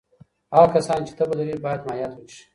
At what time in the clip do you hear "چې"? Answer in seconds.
1.07-1.13